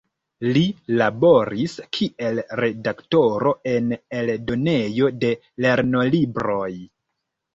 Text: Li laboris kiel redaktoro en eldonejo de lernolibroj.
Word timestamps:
Li 0.55 0.61
laboris 0.99 1.75
kiel 1.97 2.39
redaktoro 2.63 3.53
en 3.73 3.93
eldonejo 4.21 5.11
de 5.25 5.31
lernolibroj. 5.67 6.73